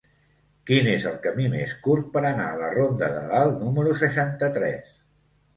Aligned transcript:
Quin 0.69 0.87
és 0.93 1.03
el 1.09 1.19
camí 1.25 1.45
més 1.51 1.75
curt 1.87 2.09
per 2.15 2.23
anar 2.31 2.47
a 2.53 2.57
la 2.63 2.71
ronda 2.77 3.11
de 3.19 3.21
Dalt 3.35 3.63
número 3.67 3.95
seixanta-tres? 4.03 4.99